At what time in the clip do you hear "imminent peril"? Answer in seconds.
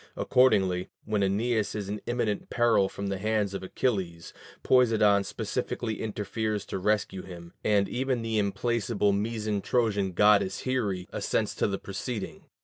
2.07-2.89